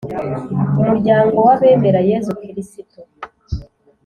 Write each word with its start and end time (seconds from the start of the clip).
umuryango 0.81 1.37
w’abemera 1.47 1.99
yezu 2.09 2.31
kirisito 2.41 2.99